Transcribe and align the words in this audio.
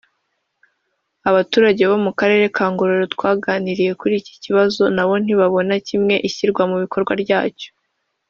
Abaturage 1.29 1.83
bo 1.89 1.97
mu 2.05 2.11
karere 2.19 2.45
ka 2.55 2.65
Ngororero 2.71 3.07
twaganiriye 3.15 3.91
kuri 3.99 4.13
iki 4.21 4.35
kibazo 4.43 4.81
nabo 4.95 5.13
ntibabona 5.23 5.73
kimwe 5.87 6.15
ishyirwa 6.27 6.63
mu 6.71 6.75
bikorwa 6.83 7.13
ryacyo 7.25 7.69